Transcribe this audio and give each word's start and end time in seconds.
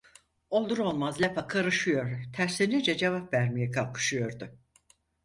Olur 0.49 0.77
olmaz 0.77 1.21
lafa 1.21 1.47
karışıyor, 1.47 2.23
terslenince 2.35 2.97
cevap 2.97 3.33
vermeye 3.33 3.71
kalkışıyordu. 3.71 4.49